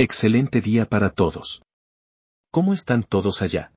Excelente 0.00 0.60
día 0.60 0.88
para 0.88 1.10
todos. 1.10 1.60
¿Cómo 2.52 2.72
están 2.72 3.02
todos 3.02 3.42
allá? 3.42 3.72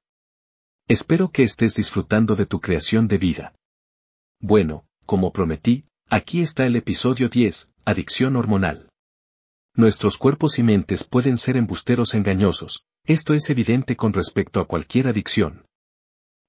Espero 0.87 1.31
que 1.31 1.41
estés 1.41 1.73
disfrutando 1.73 2.35
de 2.35 2.45
tu 2.45 2.61
creación 2.61 3.07
de 3.07 3.17
vida. 3.17 3.55
Bueno, 4.39 4.85
como 5.07 5.33
prometí, 5.33 5.85
aquí 6.11 6.41
está 6.41 6.67
el 6.67 6.75
episodio 6.75 7.27
10, 7.27 7.71
Adicción 7.85 8.35
hormonal. 8.35 8.87
Nuestros 9.73 10.19
cuerpos 10.19 10.59
y 10.59 10.63
mentes 10.63 11.03
pueden 11.03 11.39
ser 11.39 11.57
embusteros 11.57 12.13
engañosos, 12.13 12.83
esto 13.03 13.33
es 13.33 13.49
evidente 13.49 13.95
con 13.95 14.13
respecto 14.13 14.59
a 14.59 14.67
cualquier 14.67 15.07
adicción. 15.07 15.65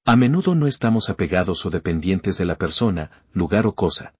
A 0.05 0.17
menudo 0.17 0.55
no 0.55 0.67
estamos 0.67 1.09
apegados 1.09 1.65
o 1.65 1.71
dependientes 1.71 2.37
de 2.37 2.45
la 2.45 2.59
persona, 2.59 3.25
lugar 3.33 3.67
o 3.67 3.75
cosa. 3.75 4.13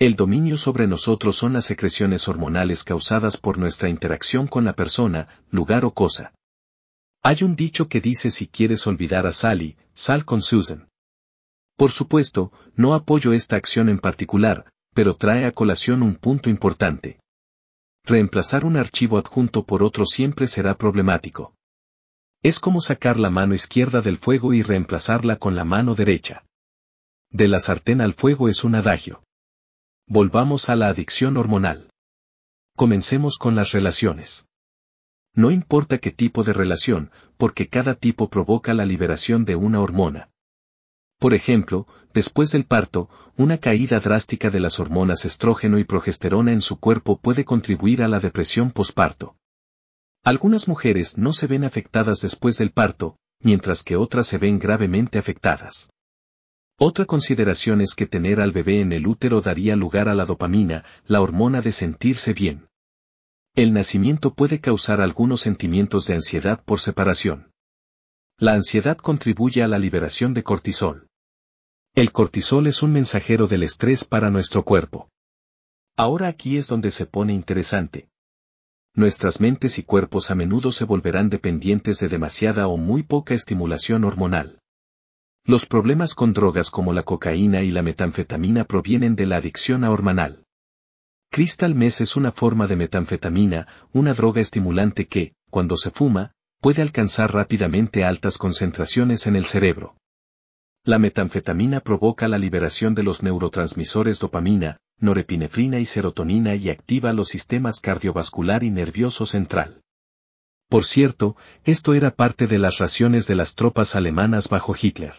El 0.00 0.14
dominio 0.14 0.56
sobre 0.56 0.86
nosotros 0.86 1.34
son 1.34 1.54
las 1.54 1.64
secreciones 1.64 2.28
hormonales 2.28 2.84
causadas 2.84 3.36
por 3.36 3.58
nuestra 3.58 3.88
interacción 3.88 4.46
con 4.46 4.64
la 4.64 4.74
persona, 4.74 5.26
lugar 5.50 5.84
o 5.84 5.90
cosa. 5.90 6.32
Hay 7.20 7.42
un 7.42 7.56
dicho 7.56 7.88
que 7.88 8.00
dice 8.00 8.30
si 8.30 8.46
quieres 8.46 8.86
olvidar 8.86 9.26
a 9.26 9.32
Sally, 9.32 9.76
sal 9.94 10.24
con 10.24 10.40
Susan. 10.40 10.88
Por 11.76 11.90
supuesto, 11.90 12.52
no 12.76 12.94
apoyo 12.94 13.32
esta 13.32 13.56
acción 13.56 13.88
en 13.88 13.98
particular, 13.98 14.70
pero 14.94 15.16
trae 15.16 15.46
a 15.46 15.52
colación 15.52 16.04
un 16.04 16.14
punto 16.14 16.48
importante. 16.48 17.18
Reemplazar 18.04 18.64
un 18.64 18.76
archivo 18.76 19.18
adjunto 19.18 19.66
por 19.66 19.82
otro 19.82 20.06
siempre 20.06 20.46
será 20.46 20.78
problemático. 20.78 21.54
Es 22.44 22.60
como 22.60 22.80
sacar 22.80 23.18
la 23.18 23.30
mano 23.30 23.52
izquierda 23.52 24.00
del 24.00 24.16
fuego 24.16 24.54
y 24.54 24.62
reemplazarla 24.62 25.40
con 25.40 25.56
la 25.56 25.64
mano 25.64 25.96
derecha. 25.96 26.44
De 27.30 27.48
la 27.48 27.58
sartén 27.58 28.00
al 28.00 28.14
fuego 28.14 28.48
es 28.48 28.62
un 28.62 28.76
adagio. 28.76 29.24
Volvamos 30.10 30.70
a 30.70 30.74
la 30.74 30.88
adicción 30.88 31.36
hormonal. 31.36 31.90
Comencemos 32.74 33.36
con 33.36 33.54
las 33.54 33.72
relaciones. 33.72 34.46
No 35.34 35.50
importa 35.50 35.98
qué 35.98 36.10
tipo 36.10 36.44
de 36.44 36.54
relación, 36.54 37.10
porque 37.36 37.68
cada 37.68 37.94
tipo 37.94 38.30
provoca 38.30 38.72
la 38.72 38.86
liberación 38.86 39.44
de 39.44 39.54
una 39.54 39.80
hormona. 39.80 40.30
Por 41.18 41.34
ejemplo, 41.34 41.86
después 42.14 42.50
del 42.52 42.64
parto, 42.64 43.10
una 43.36 43.58
caída 43.58 44.00
drástica 44.00 44.48
de 44.48 44.60
las 44.60 44.80
hormonas 44.80 45.26
estrógeno 45.26 45.78
y 45.78 45.84
progesterona 45.84 46.54
en 46.54 46.62
su 46.62 46.80
cuerpo 46.80 47.18
puede 47.18 47.44
contribuir 47.44 48.02
a 48.02 48.08
la 48.08 48.18
depresión 48.18 48.70
posparto. 48.70 49.36
Algunas 50.24 50.68
mujeres 50.68 51.18
no 51.18 51.34
se 51.34 51.46
ven 51.46 51.64
afectadas 51.64 52.22
después 52.22 52.56
del 52.56 52.70
parto, 52.70 53.18
mientras 53.40 53.82
que 53.82 53.96
otras 53.96 54.26
se 54.26 54.38
ven 54.38 54.58
gravemente 54.58 55.18
afectadas. 55.18 55.90
Otra 56.80 57.06
consideración 57.06 57.80
es 57.80 57.94
que 57.96 58.06
tener 58.06 58.40
al 58.40 58.52
bebé 58.52 58.80
en 58.80 58.92
el 58.92 59.08
útero 59.08 59.40
daría 59.40 59.74
lugar 59.74 60.08
a 60.08 60.14
la 60.14 60.24
dopamina, 60.24 60.84
la 61.06 61.20
hormona 61.20 61.60
de 61.60 61.72
sentirse 61.72 62.32
bien. 62.32 62.68
El 63.56 63.72
nacimiento 63.72 64.32
puede 64.32 64.60
causar 64.60 65.00
algunos 65.00 65.40
sentimientos 65.40 66.04
de 66.04 66.14
ansiedad 66.14 66.62
por 66.64 66.78
separación. 66.78 67.50
La 68.38 68.52
ansiedad 68.52 68.96
contribuye 68.96 69.64
a 69.64 69.66
la 69.66 69.80
liberación 69.80 70.34
de 70.34 70.44
cortisol. 70.44 71.08
El 71.96 72.12
cortisol 72.12 72.68
es 72.68 72.80
un 72.84 72.92
mensajero 72.92 73.48
del 73.48 73.64
estrés 73.64 74.04
para 74.04 74.30
nuestro 74.30 74.64
cuerpo. 74.64 75.10
Ahora 75.96 76.28
aquí 76.28 76.58
es 76.58 76.68
donde 76.68 76.92
se 76.92 77.06
pone 77.06 77.32
interesante. 77.32 78.08
Nuestras 78.94 79.40
mentes 79.40 79.80
y 79.80 79.82
cuerpos 79.82 80.30
a 80.30 80.36
menudo 80.36 80.70
se 80.70 80.84
volverán 80.84 81.28
dependientes 81.28 81.98
de 81.98 82.06
demasiada 82.06 82.68
o 82.68 82.76
muy 82.76 83.02
poca 83.02 83.34
estimulación 83.34 84.04
hormonal. 84.04 84.60
Los 85.48 85.64
problemas 85.64 86.12
con 86.12 86.34
drogas 86.34 86.68
como 86.68 86.92
la 86.92 87.04
cocaína 87.04 87.62
y 87.62 87.70
la 87.70 87.80
metanfetamina 87.80 88.64
provienen 88.64 89.16
de 89.16 89.24
la 89.24 89.36
adicción 89.36 89.82
a 89.82 89.90
hormonal. 89.90 90.44
Crystal 91.30 91.74
meth 91.74 92.02
es 92.02 92.16
una 92.16 92.32
forma 92.32 92.66
de 92.66 92.76
metanfetamina, 92.76 93.66
una 93.94 94.12
droga 94.12 94.42
estimulante 94.42 95.06
que, 95.08 95.32
cuando 95.48 95.78
se 95.78 95.90
fuma, 95.90 96.32
puede 96.60 96.82
alcanzar 96.82 97.32
rápidamente 97.32 98.04
altas 98.04 98.36
concentraciones 98.36 99.26
en 99.26 99.36
el 99.36 99.46
cerebro. 99.46 99.96
La 100.84 100.98
metanfetamina 100.98 101.80
provoca 101.80 102.28
la 102.28 102.36
liberación 102.36 102.94
de 102.94 103.04
los 103.04 103.22
neurotransmisores 103.22 104.18
dopamina, 104.18 104.76
norepinefrina 104.98 105.78
y 105.78 105.86
serotonina 105.86 106.56
y 106.56 106.68
activa 106.68 107.14
los 107.14 107.28
sistemas 107.28 107.80
cardiovascular 107.80 108.64
y 108.64 108.70
nervioso 108.70 109.24
central. 109.24 109.80
Por 110.68 110.84
cierto, 110.84 111.36
esto 111.64 111.94
era 111.94 112.10
parte 112.10 112.46
de 112.46 112.58
las 112.58 112.76
raciones 112.76 113.26
de 113.26 113.34
las 113.34 113.54
tropas 113.54 113.96
alemanas 113.96 114.50
bajo 114.50 114.74
Hitler. 114.78 115.14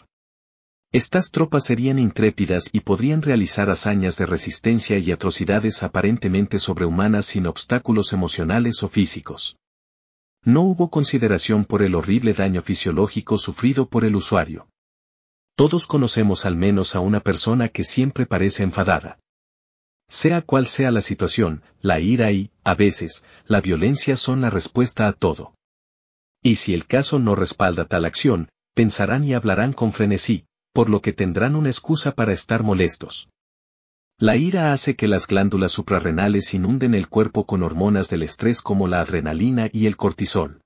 Estas 0.92 1.30
tropas 1.30 1.66
serían 1.66 2.00
intrépidas 2.00 2.70
y 2.74 2.80
podrían 2.80 3.22
realizar 3.22 3.70
hazañas 3.70 4.18
de 4.18 4.26
resistencia 4.26 4.98
y 4.98 5.12
atrocidades 5.12 5.84
aparentemente 5.84 6.58
sobrehumanas 6.58 7.28
sin 7.28 7.46
obstáculos 7.46 8.12
emocionales 8.12 8.82
o 8.82 8.90
físicos. 8.90 9.56
No 10.44 10.62
hubo 10.62 10.90
consideración 10.90 11.66
por 11.66 11.84
el 11.84 11.94
horrible 11.94 12.34
daño 12.34 12.64
fisiológico 12.64 13.38
sufrido 13.38 13.88
por 13.88 14.04
el 14.04 14.16
usuario. 14.16 14.68
Todos 15.56 15.86
conocemos 15.86 16.46
al 16.46 16.56
menos 16.56 16.96
a 16.96 17.02
una 17.02 17.20
persona 17.20 17.70
que 17.70 17.84
siempre 17.84 18.26
parece 18.26 18.64
enfadada. 18.64 19.20
Sea 20.08 20.42
cual 20.42 20.66
sea 20.66 20.90
la 20.90 21.02
situación, 21.02 21.62
la 21.82 22.00
ira 22.00 22.32
y, 22.32 22.50
a 22.64 22.74
veces, 22.74 23.26
la 23.46 23.62
violencia 23.62 24.18
son 24.18 24.42
la 24.42 24.50
respuesta 24.50 25.08
a 25.08 25.14
todo. 25.14 25.54
Y 26.42 26.56
si 26.56 26.74
el 26.74 26.88
caso 26.88 27.20
no 27.20 27.36
respalda 27.36 27.86
tal 27.86 28.06
acción, 28.06 28.50
pensarán 28.74 29.24
y 29.24 29.34
hablarán 29.36 29.74
con 29.74 29.92
frenesí, 29.92 30.46
por 30.80 30.90
lo 30.90 31.02
que 31.02 31.12
tendrán 31.12 31.58
una 31.58 31.68
excusa 31.68 32.14
para 32.14 32.32
estar 32.32 32.64
molestos. 32.64 33.28
La 34.18 34.38
ira 34.38 34.72
hace 34.72 34.96
que 34.96 35.10
las 35.10 35.28
glándulas 35.28 35.74
suprarrenales 35.74 36.54
inunden 36.54 36.96
el 36.96 37.10
cuerpo 37.10 37.46
con 37.46 37.64
hormonas 37.64 38.10
del 38.10 38.24
estrés 38.24 38.62
como 38.62 38.88
la 38.88 39.02
adrenalina 39.02 39.70
y 39.74 39.88
el 39.88 39.98
cortisol. 39.98 40.62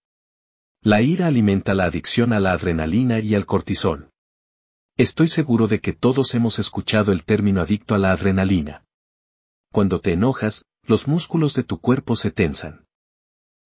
La 0.84 1.02
ira 1.02 1.26
alimenta 1.26 1.74
la 1.74 1.86
adicción 1.86 2.32
a 2.32 2.40
la 2.40 2.52
adrenalina 2.52 3.22
y 3.22 3.34
al 3.34 3.48
cortisol. 3.48 4.12
Estoy 4.98 5.30
seguro 5.30 5.68
de 5.68 5.80
que 5.80 5.94
todos 5.94 6.36
hemos 6.36 6.60
escuchado 6.60 7.12
el 7.12 7.26
término 7.26 7.60
adicto 7.60 7.96
a 7.96 7.98
la 7.98 8.12
adrenalina. 8.12 8.86
Cuando 9.72 10.00
te 10.00 10.14
enojas, 10.14 10.64
los 10.84 11.08
músculos 11.08 11.56
de 11.56 11.64
tu 11.64 11.80
cuerpo 11.80 12.16
se 12.16 12.30
tensan. 12.30 12.86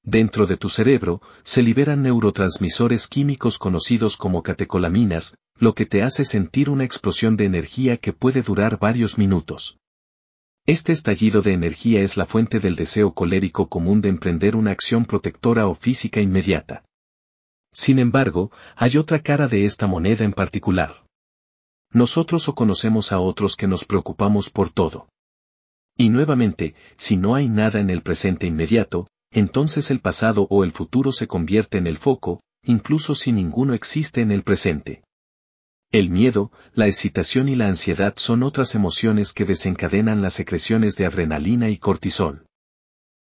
Dentro 0.09 0.47
de 0.47 0.56
tu 0.56 0.69
cerebro, 0.69 1.22
se 1.44 1.62
liberan 1.62 2.01
neurotransmisores 2.01 3.07
químicos 3.07 3.57
conocidos 3.57 4.16
como 4.16 4.41
catecolaminas, 4.41 5.35
lo 5.59 5.75
que 5.75 5.85
te 5.85 6.01
hace 6.01 6.23
sentir 6.23 6.69
una 6.69 6.85
explosión 6.85 7.35
de 7.35 7.44
energía 7.44 7.97
que 7.97 8.13
puede 8.13 8.41
durar 8.41 8.79
varios 8.79 9.17
minutos. 9.17 9.79
Este 10.66 10.94
estallido 10.94 11.41
de 11.41 11.51
energía 11.51 12.00
es 12.00 12.16
la 12.16 12.25
fuente 12.25 12.62
del 12.62 12.78
deseo 12.78 13.13
colérico 13.13 13.67
común 13.67 14.00
de 14.00 14.07
emprender 14.07 14.56
una 14.56 14.72
acción 14.72 15.03
protectora 15.03 15.67
o 15.67 15.75
física 15.75 16.22
inmediata. 16.22 16.85
Sin 17.73 18.00
embargo, 18.00 18.50
hay 18.78 18.96
otra 18.96 19.19
cara 19.19 19.50
de 19.50 19.66
esta 19.66 19.88
moneda 19.88 20.23
en 20.23 20.31
particular. 20.31 21.06
Nosotros 21.91 22.47
o 22.47 22.56
conocemos 22.56 23.12
a 23.12 23.19
otros 23.19 23.57
que 23.57 23.67
nos 23.67 23.84
preocupamos 23.84 24.51
por 24.51 24.69
todo. 24.69 25.09
Y 25.97 26.07
nuevamente, 26.07 26.75
si 26.96 27.17
no 27.17 27.35
hay 27.35 27.50
nada 27.50 27.81
en 27.81 27.90
el 27.90 28.03
presente 28.03 28.47
inmediato, 28.47 29.09
entonces 29.38 29.92
el 29.92 30.00
pasado 30.00 30.48
o 30.50 30.64
el 30.64 30.72
futuro 30.72 31.12
se 31.12 31.28
convierte 31.28 31.78
en 31.78 31.86
el 31.86 31.98
foco, 31.98 32.42
incluso 32.64 33.14
si 33.14 33.31
ninguno 33.31 33.75
existe 33.75 34.22
en 34.22 34.31
el 34.31 34.42
presente. 34.42 35.03
El 35.92 36.09
miedo, 36.09 36.52
la 36.74 36.88
excitación 36.88 37.47
y 37.47 37.53
la 37.53 37.68
ansiedad 37.68 38.16
son 38.16 38.42
otras 38.42 38.74
emociones 38.74 39.34
que 39.34 39.46
desencadenan 39.46 40.24
las 40.24 40.34
secreciones 40.34 40.96
de 40.96 41.06
adrenalina 41.06 41.70
y 41.70 41.78
cortisol. 41.78 42.47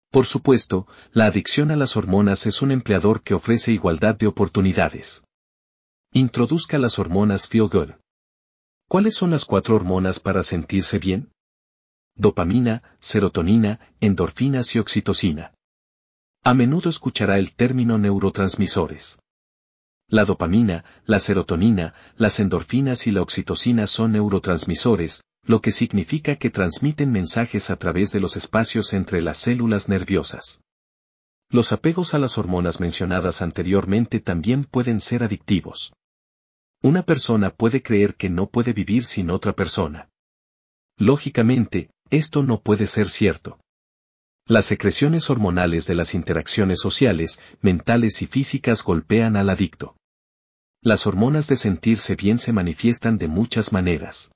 Por 0.09 0.25
supuesto, 0.25 0.87
la 1.11 1.25
adicción 1.25 1.69
a 1.69 1.75
las 1.75 1.97
hormonas 1.97 2.45
es 2.45 2.61
un 2.61 2.71
empleador 2.71 3.21
que 3.21 3.33
ofrece 3.33 3.73
igualdad 3.73 4.15
de 4.15 4.27
oportunidades. 4.27 5.25
Introduzca 6.13 6.77
las 6.77 6.97
hormonas 6.97 7.45
Feel 7.45 7.67
Good. 7.67 7.89
¿Cuáles 8.87 9.15
son 9.15 9.31
las 9.31 9.43
cuatro 9.43 9.75
hormonas 9.75 10.21
para 10.21 10.43
sentirse 10.43 10.97
bien? 10.97 11.33
Dopamina, 12.15 12.83
serotonina, 12.99 13.81
endorfinas 13.99 14.73
y 14.77 14.79
oxitocina. 14.79 15.51
A 16.47 16.53
menudo 16.53 16.91
escuchará 16.91 17.39
el 17.39 17.55
término 17.55 17.97
neurotransmisores. 17.97 19.17
La 20.07 20.25
dopamina, 20.25 20.85
la 21.07 21.19
serotonina, 21.19 21.95
las 22.17 22.39
endorfinas 22.39 23.07
y 23.07 23.11
la 23.11 23.23
oxitocina 23.23 23.87
son 23.87 24.11
neurotransmisores, 24.11 25.23
lo 25.41 25.59
que 25.59 25.71
significa 25.71 26.35
que 26.35 26.51
transmiten 26.51 27.11
mensajes 27.11 27.71
a 27.71 27.77
través 27.77 28.11
de 28.11 28.19
los 28.19 28.37
espacios 28.37 28.93
entre 28.93 29.23
las 29.23 29.39
células 29.39 29.89
nerviosas. 29.89 30.61
Los 31.49 31.71
apegos 31.71 32.13
a 32.13 32.19
las 32.19 32.37
hormonas 32.37 32.79
mencionadas 32.79 33.41
anteriormente 33.41 34.19
también 34.19 34.65
pueden 34.65 34.99
ser 34.99 35.23
adictivos. 35.23 35.93
Una 36.83 37.01
persona 37.01 37.49
puede 37.49 37.81
creer 37.81 38.13
que 38.13 38.29
no 38.29 38.51
puede 38.51 38.73
vivir 38.73 39.05
sin 39.05 39.31
otra 39.31 39.53
persona. 39.53 40.11
Lógicamente, 40.99 41.89
esto 42.11 42.43
no 42.43 42.61
puede 42.61 42.85
ser 42.85 43.09
cierto. 43.09 43.57
Las 44.47 44.65
secreciones 44.65 45.31
hormonales 45.31 45.87
de 45.87 45.95
las 45.95 46.13
interacciones 46.13 46.79
sociales, 46.79 47.41
mentales 47.61 48.21
y 48.21 48.27
físicas 48.27 48.83
golpean 48.83 49.37
al 49.37 49.49
adicto. 49.49 49.97
Las 50.83 51.07
hormonas 51.07 51.47
de 51.47 51.55
sentirse 51.55 52.15
bien 52.15 52.37
se 52.37 52.53
manifiestan 52.53 53.17
de 53.17 53.27
muchas 53.27 53.73
maneras. 53.73 54.31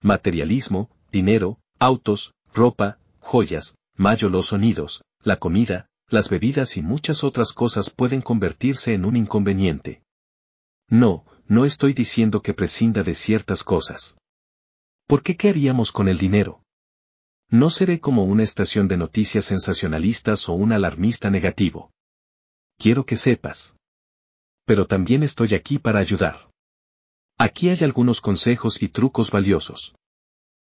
Materialismo, 0.00 0.90
dinero, 1.10 1.58
autos, 1.80 2.34
ropa, 2.54 3.00
joyas, 3.18 3.74
mayo 3.96 4.28
los 4.28 4.46
sonidos, 4.46 5.02
la 5.22 5.40
comida, 5.40 5.88
las 6.08 6.30
bebidas 6.30 6.76
y 6.76 6.82
muchas 6.82 7.24
otras 7.24 7.52
cosas 7.52 7.90
pueden 7.90 8.22
convertirse 8.22 8.94
en 8.94 9.04
un 9.04 9.16
inconveniente. 9.16 10.04
No, 10.88 11.24
no 11.48 11.64
estoy 11.64 11.94
diciendo 11.94 12.42
que 12.42 12.54
prescinda 12.54 13.02
de 13.02 13.14
ciertas 13.14 13.64
cosas. 13.64 14.16
¿Por 15.08 15.24
qué 15.24 15.36
qué 15.36 15.48
haríamos 15.48 15.90
con 15.90 16.06
el 16.06 16.16
dinero? 16.16 16.62
No 17.50 17.70
seré 17.70 18.00
como 18.00 18.24
una 18.24 18.42
estación 18.42 18.88
de 18.88 18.96
noticias 18.96 19.44
sensacionalistas 19.44 20.48
o 20.48 20.54
un 20.54 20.72
alarmista 20.72 21.30
negativo. 21.30 21.92
Quiero 22.76 23.06
que 23.06 23.16
sepas. 23.16 23.76
Pero 24.64 24.86
también 24.86 25.22
estoy 25.22 25.54
aquí 25.54 25.78
para 25.78 26.00
ayudar. 26.00 26.50
Aquí 27.38 27.68
hay 27.68 27.78
algunos 27.82 28.20
consejos 28.20 28.82
y 28.82 28.88
trucos 28.88 29.30
valiosos. 29.30 29.94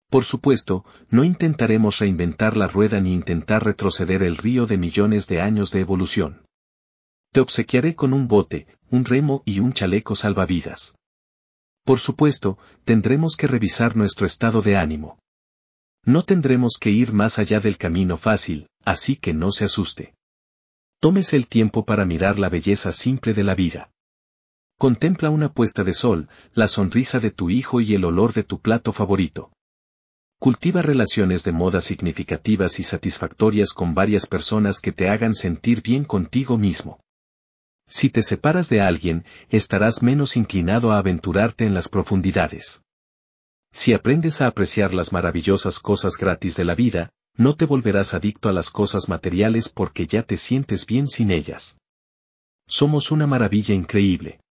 Por 0.09 0.23
supuesto, 0.23 0.85
no 1.09 1.23
intentaremos 1.23 1.99
reinventar 1.99 2.55
la 2.55 2.67
rueda 2.67 2.99
ni 2.99 3.13
intentar 3.13 3.65
retroceder 3.65 4.23
el 4.23 4.37
río 4.37 4.65
de 4.65 4.77
millones 4.77 5.27
de 5.27 5.41
años 5.41 5.71
de 5.71 5.81
evolución. 5.81 6.45
Te 7.31 7.39
obsequiaré 7.39 7.95
con 7.95 8.13
un 8.13 8.27
bote, 8.27 8.67
un 8.89 9.05
remo 9.05 9.41
y 9.45 9.59
un 9.59 9.73
chaleco 9.73 10.15
salvavidas. 10.15 10.95
Por 11.83 11.99
supuesto, 11.99 12.57
tendremos 12.85 13.35
que 13.35 13.47
revisar 13.47 13.95
nuestro 13.95 14.25
estado 14.25 14.61
de 14.61 14.77
ánimo. 14.77 15.17
No 16.05 16.23
tendremos 16.23 16.77
que 16.79 16.89
ir 16.89 17.13
más 17.13 17.37
allá 17.37 17.59
del 17.59 17.77
camino 17.77 18.17
fácil, 18.17 18.67
así 18.83 19.15
que 19.15 19.33
no 19.33 19.51
se 19.51 19.65
asuste. 19.65 20.15
Tómese 20.99 21.35
el 21.37 21.47
tiempo 21.47 21.85
para 21.85 22.05
mirar 22.05 22.39
la 22.39 22.49
belleza 22.49 22.91
simple 22.91 23.33
de 23.33 23.43
la 23.43 23.55
vida. 23.55 23.91
Contempla 24.79 25.29
una 25.29 25.53
puesta 25.53 25.83
de 25.83 25.93
sol, 25.93 26.27
la 26.53 26.67
sonrisa 26.67 27.19
de 27.19 27.29
tu 27.29 27.51
hijo 27.51 27.81
y 27.81 27.93
el 27.93 28.03
olor 28.03 28.33
de 28.33 28.43
tu 28.43 28.59
plato 28.59 28.91
favorito. 28.91 29.51
Cultiva 30.39 30.81
relaciones 30.81 31.43
de 31.43 31.51
moda 31.51 31.81
significativas 31.81 32.79
y 32.79 32.83
satisfactorias 32.83 33.73
con 33.73 33.93
varias 33.93 34.25
personas 34.25 34.79
que 34.79 34.91
te 34.91 35.07
hagan 35.07 35.35
sentir 35.35 35.83
bien 35.83 36.03
contigo 36.03 36.57
mismo. 36.57 36.99
Si 37.87 38.09
te 38.09 38.23
separas 38.23 38.69
de 38.69 38.81
alguien, 38.81 39.23
estarás 39.49 40.01
menos 40.01 40.35
inclinado 40.35 40.91
a 40.91 40.97
aventurarte 40.97 41.65
en 41.65 41.75
las 41.75 41.89
profundidades. 41.89 42.83
Si 43.73 43.93
aprendes 43.93 44.41
a 44.41 44.47
apreciar 44.47 44.93
las 44.93 45.13
maravillosas 45.13 45.79
cosas 45.79 46.17
gratis 46.17 46.57
de 46.57 46.65
la 46.65 46.75
vida, 46.75 47.11
no 47.35 47.55
te 47.55 47.65
volverás 47.65 48.13
adicto 48.13 48.49
a 48.49 48.53
las 48.53 48.69
cosas 48.69 49.07
materiales 49.07 49.69
porque 49.69 50.05
ya 50.05 50.23
te 50.23 50.35
sientes 50.35 50.85
bien 50.85 51.07
sin 51.07 51.31
ellas. 51.31 51.77
Somos 52.67 53.11
una 53.11 53.27
maravilla 53.27 53.73
increíble. 53.73 54.41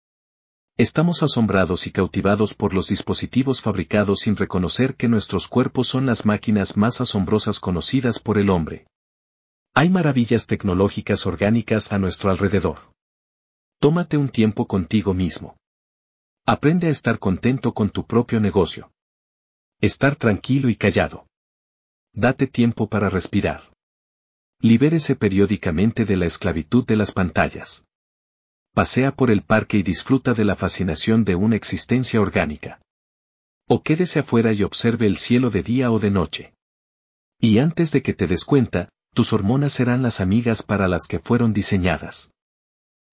Estamos 0.78 1.22
asombrados 1.22 1.86
y 1.86 1.90
cautivados 1.90 2.54
por 2.54 2.72
los 2.72 2.88
dispositivos 2.88 3.60
fabricados 3.60 4.20
sin 4.20 4.36
reconocer 4.36 4.96
que 4.96 5.08
nuestros 5.08 5.46
cuerpos 5.46 5.88
son 5.88 6.06
las 6.06 6.24
máquinas 6.24 6.78
más 6.78 7.02
asombrosas 7.02 7.60
conocidas 7.60 8.18
por 8.18 8.38
el 8.38 8.48
hombre. 8.48 8.86
Hay 9.74 9.90
maravillas 9.90 10.46
tecnológicas 10.46 11.26
orgánicas 11.26 11.92
a 11.92 11.98
nuestro 11.98 12.30
alrededor. 12.30 12.92
Tómate 13.78 14.16
un 14.16 14.30
tiempo 14.30 14.66
contigo 14.66 15.12
mismo. 15.12 15.56
Aprende 16.46 16.86
a 16.86 16.90
estar 16.90 17.18
contento 17.18 17.74
con 17.74 17.90
tu 17.90 18.06
propio 18.06 18.40
negocio. 18.40 18.90
Estar 19.82 20.14
tranquilo 20.14 20.68
y 20.68 20.76
callado. 20.76 21.26
Date 22.12 22.46
tiempo 22.46 22.90
para 22.90 23.08
respirar. 23.08 23.72
Libérese 24.60 25.16
periódicamente 25.16 26.04
de 26.04 26.18
la 26.18 26.26
esclavitud 26.26 26.84
de 26.84 26.96
las 26.96 27.12
pantallas. 27.12 27.86
Pasea 28.74 29.16
por 29.16 29.30
el 29.30 29.40
parque 29.42 29.78
y 29.78 29.82
disfruta 29.82 30.34
de 30.34 30.44
la 30.44 30.54
fascinación 30.54 31.24
de 31.24 31.34
una 31.34 31.56
existencia 31.56 32.20
orgánica. 32.20 32.82
O 33.66 33.82
quédese 33.82 34.18
afuera 34.18 34.52
y 34.52 34.64
observe 34.64 35.06
el 35.06 35.16
cielo 35.16 35.48
de 35.48 35.62
día 35.62 35.90
o 35.90 35.98
de 35.98 36.10
noche. 36.10 36.52
Y 37.38 37.58
antes 37.58 37.90
de 37.90 38.02
que 38.02 38.12
te 38.12 38.26
des 38.26 38.44
cuenta, 38.44 38.90
tus 39.14 39.32
hormonas 39.32 39.72
serán 39.72 40.02
las 40.02 40.20
amigas 40.20 40.62
para 40.62 40.88
las 40.88 41.06
que 41.06 41.20
fueron 41.20 41.54
diseñadas. 41.54 42.34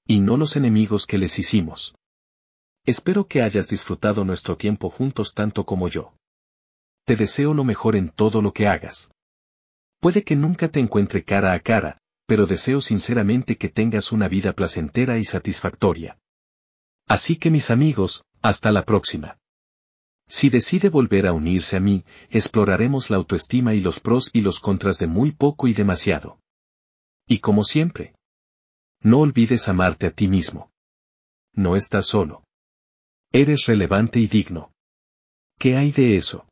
Y 0.05 0.19
no 0.19 0.35
los 0.35 0.57
enemigos 0.57 1.05
que 1.05 1.17
les 1.17 1.39
hicimos. 1.39 1.95
Espero 2.85 3.25
que 3.25 3.41
hayas 3.41 3.69
disfrutado 3.69 4.25
nuestro 4.25 4.57
tiempo 4.57 4.89
juntos 4.89 5.33
tanto 5.33 5.65
como 5.65 5.87
yo. 5.87 6.11
Te 7.07 7.15
deseo 7.15 7.53
lo 7.53 7.63
mejor 7.63 7.95
en 7.95 8.09
todo 8.09 8.41
lo 8.41 8.51
que 8.51 8.67
hagas. 8.67 9.13
Puede 10.01 10.25
que 10.25 10.35
nunca 10.35 10.67
te 10.67 10.81
encuentre 10.81 11.23
cara 11.23 11.53
a 11.53 11.61
cara, 11.61 12.01
pero 12.25 12.45
deseo 12.45 12.81
sinceramente 12.81 13.57
que 13.57 13.69
tengas 13.69 14.11
una 14.11 14.27
vida 14.27 14.51
placentera 14.51 15.17
y 15.17 15.23
satisfactoria. 15.23 16.19
Así 17.07 17.37
que 17.37 17.49
mis 17.49 17.71
amigos, 17.71 18.25
hasta 18.41 18.73
la 18.73 18.83
próxima. 18.83 19.37
Si 20.27 20.49
decide 20.49 20.89
volver 20.89 21.27
a 21.27 21.31
unirse 21.31 21.77
a 21.77 21.79
mí, 21.79 22.03
exploraremos 22.29 23.09
la 23.09 23.15
autoestima 23.15 23.73
y 23.73 23.79
los 23.79 24.01
pros 24.01 24.29
y 24.33 24.41
los 24.41 24.59
contras 24.59 24.99
de 24.99 25.07
muy 25.07 25.31
poco 25.31 25.69
y 25.69 25.73
demasiado. 25.73 26.41
Y 27.25 27.39
como 27.39 27.63
siempre, 27.63 28.15
no 28.99 29.19
olvides 29.21 29.69
amarte 29.69 30.07
a 30.07 30.11
ti 30.11 30.27
mismo. 30.27 30.71
No 31.53 31.77
estás 31.77 32.07
solo. 32.07 32.43
Eres 33.31 33.65
relevante 33.65 34.19
y 34.19 34.27
digno. 34.27 34.73
¿Qué 35.57 35.77
hay 35.77 35.93
de 35.93 36.17
eso? 36.17 36.45